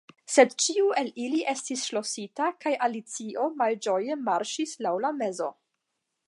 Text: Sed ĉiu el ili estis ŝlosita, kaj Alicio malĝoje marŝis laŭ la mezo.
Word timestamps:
Sed 0.35 0.53
ĉiu 0.67 0.87
el 1.01 1.11
ili 1.25 1.41
estis 1.51 1.83
ŝlosita, 1.89 2.47
kaj 2.65 2.73
Alicio 2.87 3.45
malĝoje 3.61 4.19
marŝis 4.31 4.75
laŭ 4.87 4.95
la 5.07 5.13
mezo. 5.21 5.53